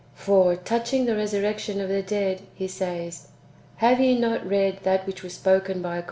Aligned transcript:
"For, 0.25 0.55
touching 0.55 1.05
the 1.05 1.15
resurrection 1.15 1.79
of 1.79 1.87
the 1.87 2.01
dead," 2.01 2.41
He 2.55 2.67
says," 2.67 3.27
have 3.75 3.99
ye 3.99 4.17
not 4.19 4.43
read 4.43 4.79
that 4.81 5.05
which 5.05 5.21
was 5.21 5.35
spoken 5.35 5.83
by 5.83 5.89
1 5.89 5.97
Epli. 5.99 5.99